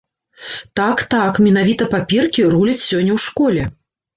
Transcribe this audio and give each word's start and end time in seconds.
Так, 0.79 1.03
так, 1.13 1.33
менавіта 1.49 1.89
паперкі 1.93 2.49
руляць 2.55 2.79
сёння 2.89 3.11
ў 3.21 3.25
школе! 3.29 3.71